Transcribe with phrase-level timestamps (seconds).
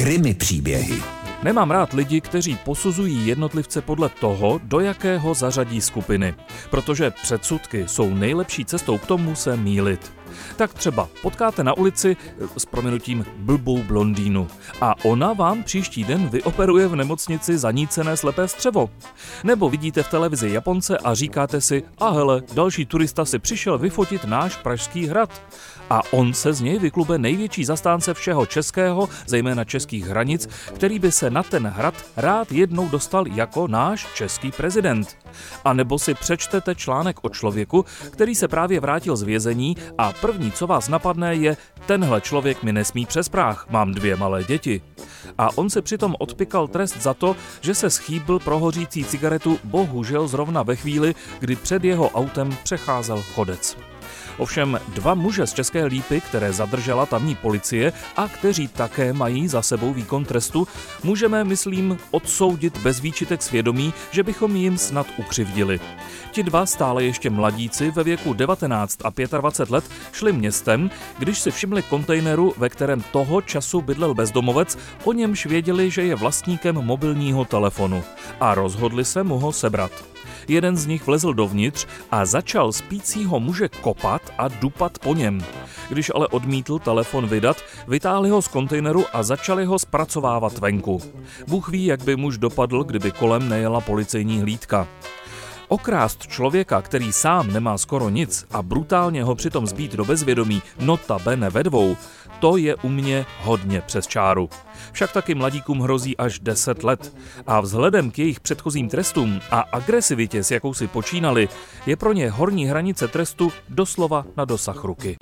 [0.00, 1.02] Krimi příběhy.
[1.42, 6.34] Nemám rád lidi, kteří posuzují jednotlivce podle toho, do jakého zařadí skupiny,
[6.70, 10.12] protože předsudky jsou nejlepší cestou k tomu se mílit.
[10.56, 12.16] Tak třeba potkáte na ulici
[12.56, 14.48] s prominutím blbou blondýnu
[14.80, 18.90] a ona vám příští den vyoperuje v nemocnici zanícené slepé střevo.
[19.44, 24.24] Nebo vidíte v televizi Japonce a říkáte si, a hele, další turista si přišel vyfotit
[24.24, 25.42] náš pražský hrad.
[25.90, 31.12] A on se z něj vyklube největší zastánce všeho českého, zejména českých hranic, který by
[31.12, 35.16] se na ten hrad rád jednou dostal jako náš český prezident.
[35.64, 40.52] A nebo si přečtete článek o člověku, který se právě vrátil z vězení a první,
[40.52, 41.56] co vás napadne, je
[41.86, 44.82] tenhle člověk mi nesmí přes práh, mám dvě malé děti.
[45.38, 50.62] A on se přitom odpikal trest za to, že se schýbil prohořící cigaretu bohužel zrovna
[50.62, 53.76] ve chvíli, kdy před jeho autem přecházel chodec.
[54.40, 59.62] Ovšem dva muže z České lípy, které zadržela tamní policie a kteří také mají za
[59.62, 60.68] sebou výkon trestu,
[61.04, 65.80] můžeme, myslím, odsoudit bez výčitek svědomí, že bychom jim snad ukřivdili.
[66.30, 71.50] Ti dva stále ještě mladíci ve věku 19 a 25 let šli městem, když si
[71.50, 77.44] všimli kontejneru, ve kterém toho času bydlel bezdomovec, o němž věděli, že je vlastníkem mobilního
[77.44, 78.04] telefonu
[78.40, 79.92] a rozhodli se mu ho sebrat.
[80.50, 85.44] Jeden z nich vlezl dovnitř a začal spícího muže kopat a dupat po něm.
[85.88, 87.56] Když ale odmítl telefon vydat,
[87.88, 91.02] vytáhli ho z kontejneru a začali ho zpracovávat venku.
[91.46, 94.88] Bůh ví, jak by muž dopadl, kdyby kolem nejela policejní hlídka.
[95.68, 101.18] Okrást člověka, který sám nemá skoro nic a brutálně ho přitom zbít do bezvědomí, nota
[101.18, 101.96] bene ve dvou,
[102.40, 104.50] to je u mě hodně přes čáru.
[104.92, 107.16] Však taky mladíkům hrozí až 10 let.
[107.46, 111.48] A vzhledem k jejich předchozím trestům a agresivitě, s jakou si počínali,
[111.86, 115.16] je pro ně horní hranice trestu doslova na dosah ruky.